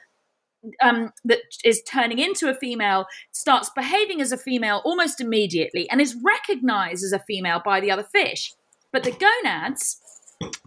[0.81, 5.99] um, that is turning into a female starts behaving as a female almost immediately and
[5.99, 8.53] is recognized as a female by the other fish.
[8.93, 9.99] But the gonads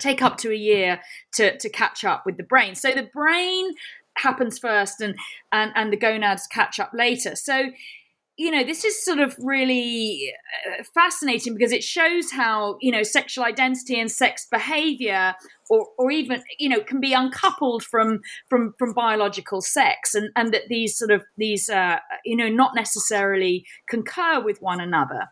[0.01, 1.01] take up to a year
[1.35, 2.75] to, to catch up with the brain.
[2.75, 3.75] So the brain
[4.17, 5.15] happens first and
[5.53, 7.67] and and the gonads catch up later so
[8.39, 10.32] you know this is sort of really
[10.66, 15.34] uh, fascinating because it shows how you know sexual identity and sex behavior
[15.68, 20.55] or, or even you know can be uncoupled from from from biological sex and and
[20.55, 25.28] that these sort of these uh, you know not necessarily concur with one another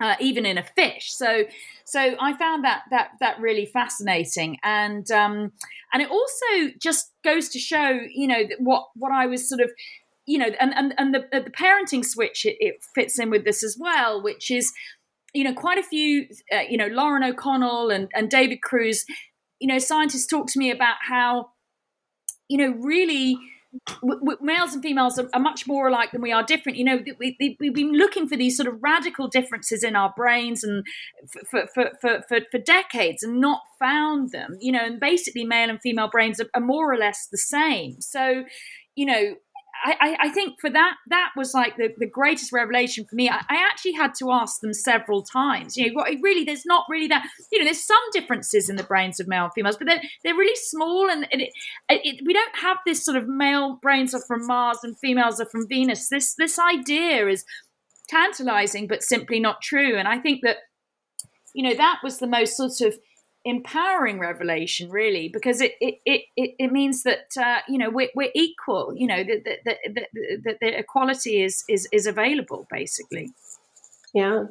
[0.00, 1.12] uh, even in a fish.
[1.12, 1.44] So,
[1.84, 5.52] so I found that that that really fascinating, and um,
[5.92, 9.70] and it also just goes to show, you know, what what I was sort of,
[10.26, 13.62] you know, and and and the the parenting switch it, it fits in with this
[13.62, 14.72] as well, which is,
[15.32, 19.04] you know, quite a few, uh, you know, Lauren O'Connell and and David Crews
[19.64, 21.50] you know, scientists talk to me about how,
[22.48, 23.38] you know, really
[24.40, 26.76] males and females are, are, much more alike than we are different.
[26.76, 30.12] You know, we, we, we've been looking for these sort of radical differences in our
[30.14, 30.84] brains and
[31.50, 34.58] for, for, for, for, for decades and not found them.
[34.60, 38.02] You know, and basically male and female brains are, are more or less the same.
[38.02, 38.44] So,
[38.94, 39.34] you know,
[39.86, 43.28] I, I, think for that that was like the, the greatest revelation for me.
[43.28, 45.76] I, I, actually had to ask them several times.
[45.76, 47.26] You know, really, there's not really that.
[47.52, 50.34] You know, there's some differences in the brains of male and females, but they're they're
[50.34, 51.50] really small, and, and it,
[51.90, 55.48] it, we don't have this sort of male brains are from Mars and females are
[55.50, 56.08] from Venus.
[56.08, 57.44] This this idea is
[58.08, 59.98] tantalizing, but simply not true.
[59.98, 60.56] And I think that
[61.54, 62.98] you know that was the most sort of
[63.44, 68.30] empowering revelation really because it it, it, it means that uh, you know we're, we're
[68.34, 70.06] equal you know that the, the,
[70.42, 73.30] the, the, equality is, is is available basically.
[74.14, 74.44] Yeah.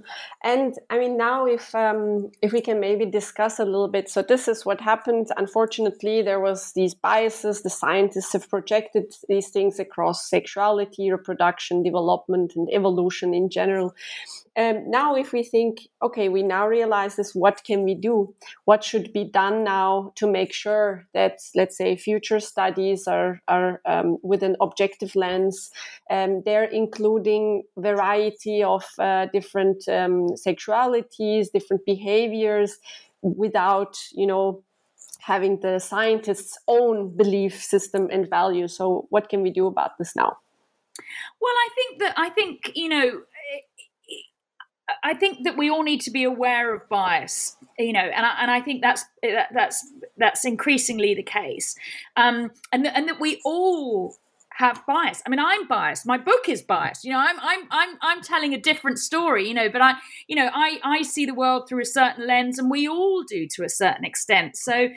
[0.44, 4.22] And i mean now if um, if we can maybe discuss a little bit so
[4.22, 5.30] this is what happened.
[5.38, 7.64] Unfortunately there was these biases.
[7.64, 13.96] The scientists have projected these things across sexuality reproduction development and evolution in general
[14.58, 18.34] um, now if we think okay we now realize this what can we do
[18.66, 23.82] what should be done now to make sure that let's say future studies are, are
[23.86, 25.72] um, with an objective lens
[26.10, 32.78] um, they're including variety of uh, different um, sexualities different behaviors
[33.22, 34.64] without you know
[35.24, 38.76] having the scientists' own belief system and values.
[38.76, 40.38] So, what can we do about this now?
[41.42, 43.22] Well, I think that I think you know.
[45.04, 48.38] I think that we all need to be aware of bias, you know, and I,
[48.42, 49.06] and I think that's
[49.54, 51.76] that's that's increasingly the case,
[52.16, 54.16] um, and and that we all
[54.56, 55.22] have bias.
[55.26, 56.06] I mean, I'm biased.
[56.06, 57.04] My book is biased.
[57.04, 59.48] You know, I'm I'm I'm I'm telling a different story.
[59.48, 59.96] You know, but I
[60.28, 63.48] you know I I see the world through a certain lens, and we all do
[63.56, 64.58] to a certain extent.
[64.58, 64.90] So,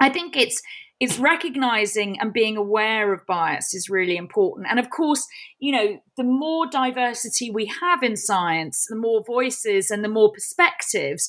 [0.00, 0.62] I think it's
[1.02, 4.68] it's recognizing and being aware of bias is really important.
[4.70, 5.26] And of course,
[5.58, 10.30] you know, the more diversity we have in science, the more voices and the more
[10.32, 11.28] perspectives,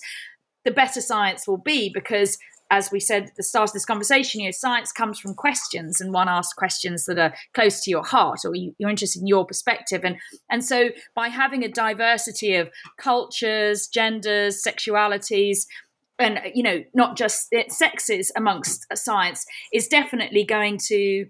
[0.63, 2.37] the better science will be because
[2.69, 6.01] as we said at the start of this conversation, you know, science comes from questions,
[6.01, 9.27] and one asks questions that are close to your heart, or you, are interested in
[9.27, 10.17] your perspective, and
[10.49, 15.65] and so by having a diversity of cultures, genders, sexualities,
[16.19, 21.27] and you know, not just sexes amongst science, is definitely going to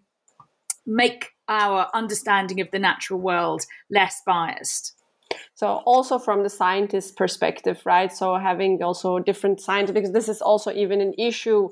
[0.85, 4.93] make our understanding of the natural world less biased.
[5.55, 8.11] So also from the scientist perspective, right?
[8.11, 11.69] So having also different scientists, because this is also even an issue,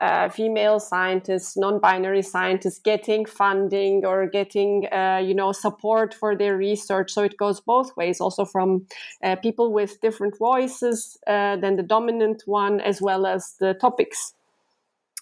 [0.00, 6.56] uh, female scientists, non-binary scientists getting funding or getting, uh, you know, support for their
[6.56, 7.12] research.
[7.12, 8.86] So it goes both ways, also from
[9.22, 14.34] uh, people with different voices uh, than the dominant one, as well as the topics.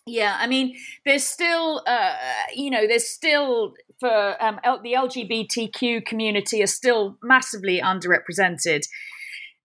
[0.07, 2.14] Yeah, I mean, there's still, uh,
[2.55, 8.83] you know, there's still for um, L- the LGBTQ community are still massively underrepresented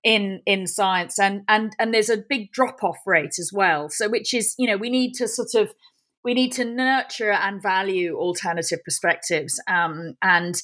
[0.04, 3.90] in in science, and and and there's a big drop off rate as well.
[3.90, 5.74] So, which is, you know, we need to sort of
[6.24, 10.62] we need to nurture and value alternative perspectives, um, and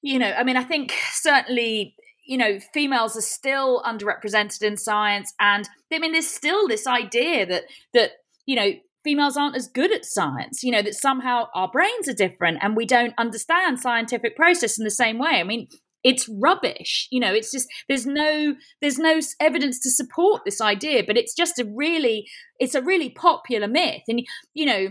[0.00, 1.94] you know, I mean, I think certainly
[2.26, 7.46] you know, females are still underrepresented in science, and I mean, there's still this idea
[7.46, 7.64] that
[7.94, 8.12] that
[8.46, 8.72] you know
[9.06, 12.74] females aren't as good at science you know that somehow our brains are different and
[12.74, 15.38] we don't understand scientific process in the same way.
[15.38, 15.68] I mean
[16.02, 21.04] it's rubbish you know it's just there's no there's no evidence to support this idea
[21.06, 22.26] but it's just a really
[22.58, 24.02] it's a really popular myth.
[24.08, 24.88] And you know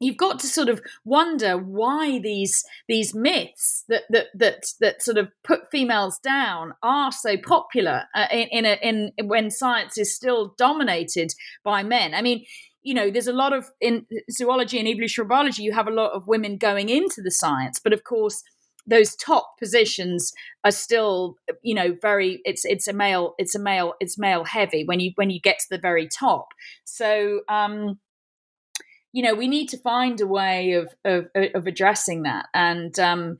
[0.00, 5.18] you've got to sort of wonder why these these myths that that that that sort
[5.18, 10.14] of put females down are so popular uh, in in, a, in when science is
[10.14, 11.32] still dominated
[11.64, 12.14] by men.
[12.14, 12.46] I mean
[12.86, 16.12] you know, there's a lot of in zoology and evolutionary biology, you have a lot
[16.12, 18.44] of women going into the science, but of course,
[18.86, 20.32] those top positions
[20.62, 22.40] are still, you know, very.
[22.44, 23.34] It's it's a male.
[23.38, 23.94] It's a male.
[23.98, 26.50] It's male heavy when you when you get to the very top.
[26.84, 27.98] So, um,
[29.12, 31.26] you know, we need to find a way of of,
[31.56, 33.38] of addressing that, and um,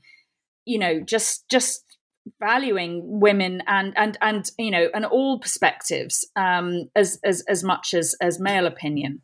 [0.64, 1.84] you know, just just
[2.40, 7.94] valuing women and and and you know and all perspectives um, as as as much
[7.94, 9.22] as as male opinion.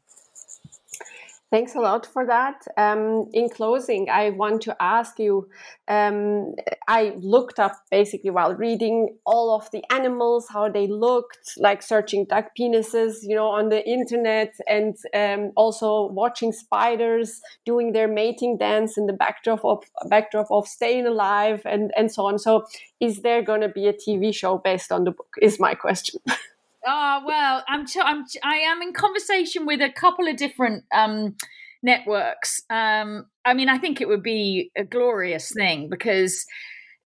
[1.52, 2.66] Thanks a lot for that.
[2.78, 5.50] Um, in closing, I want to ask you
[5.86, 6.54] um,
[6.88, 12.24] I looked up basically while reading all of the animals, how they looked, like searching
[12.24, 18.56] duck penises, you know, on the internet, and um, also watching spiders doing their mating
[18.56, 22.38] dance in the backdrop of backdrop of Staying Alive, and and so on.
[22.38, 22.64] So,
[22.98, 25.28] is there going to be a TV show based on the book?
[25.42, 26.18] Is my question.
[26.86, 31.36] Oh well, I'm I'm I am in conversation with a couple of different um,
[31.82, 32.60] networks.
[32.70, 36.44] Um, I mean, I think it would be a glorious thing because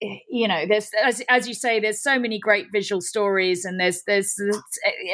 [0.01, 3.80] eh, you know there's as, as you say there's so many great visual stories and
[3.80, 4.36] there's there's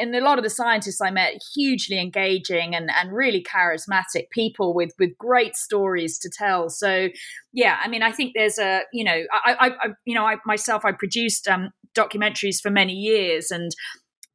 [0.00, 4.74] and a lot of the scientists i met hugely engaging and and really charismatic people
[4.74, 7.08] with with great stories to tell so
[7.52, 10.36] yeah i mean i think there's a you know i i, I you know i
[10.44, 13.70] myself i produced um documentaries for many years and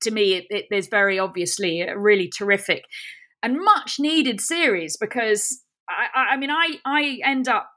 [0.06, 2.84] to me, it, it, there's very obviously a really terrific
[3.44, 7.70] and much needed series because I, I mean, I, I end up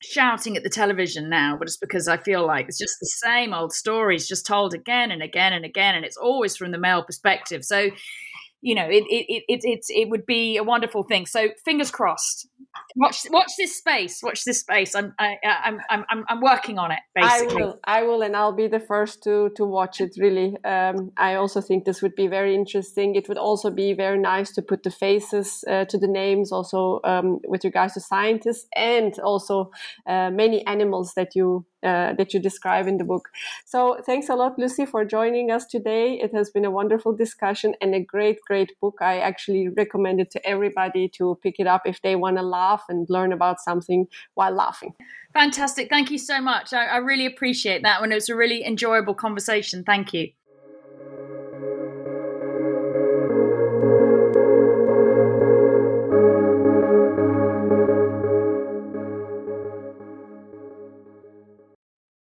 [0.00, 3.52] shouting at the television now, but it's because I feel like it's just the same
[3.52, 7.04] old stories just told again and again and again, and it's always from the male
[7.04, 7.64] perspective.
[7.64, 7.90] So,
[8.60, 11.26] you know, it it it it, it would be a wonderful thing.
[11.26, 12.48] So, fingers crossed.
[12.96, 14.94] Watch watch this space watch this space.
[14.94, 17.62] I'm I, I'm, I'm i'm working on it basically.
[17.62, 20.56] i will i will and i'll be the first to to watch it really.
[20.64, 23.14] Um, i also think this would be very interesting.
[23.14, 27.00] It would also be very nice to put the faces uh, to the names also
[27.04, 29.70] um, with regards to scientists and also
[30.06, 33.28] uh, many animals that you uh, that you describe in the book.
[33.64, 36.14] So thanks a lot, Lucy, for joining us today.
[36.14, 38.96] It has been a wonderful discussion and a great, great book.
[39.00, 42.84] I actually recommend it to everybody to pick it up if they want to laugh
[42.88, 44.94] and learn about something while laughing.
[45.32, 45.88] Fantastic.
[45.88, 46.72] Thank you so much.
[46.72, 48.12] I, I really appreciate that one.
[48.12, 49.84] It was a really enjoyable conversation.
[49.84, 50.30] Thank you.